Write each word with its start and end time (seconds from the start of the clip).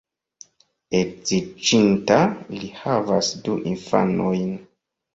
Edziĝinta, 0.99 2.19
li 2.57 2.73
havas 2.81 3.33
du 3.47 3.63
infanojn. 3.77 4.55